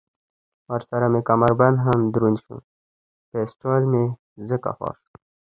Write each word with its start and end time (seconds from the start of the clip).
ورسره 0.71 1.05
مې 1.11 1.21
کمربند 1.29 1.77
هم 1.85 1.99
دروند 2.13 2.37
شو، 2.43 2.55
پېسټول 3.31 3.81
مې 3.91 4.05
ځکه 4.49 4.69
خوښ 4.77 4.95
شول. 5.05 5.17